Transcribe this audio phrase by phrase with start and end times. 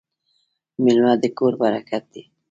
[0.83, 2.23] میلمه د کور برکت دی.